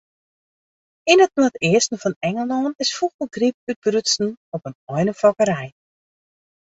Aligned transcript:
Yn 1.11 1.23
it 1.25 1.33
noardeasten 1.39 2.01
fan 2.03 2.15
Ingelân 2.29 2.73
is 2.83 2.91
fûgelgryp 2.97 3.55
útbrutsen 3.71 4.27
op 4.55 4.63
in 4.69 4.75
einefokkerij. 4.97 5.69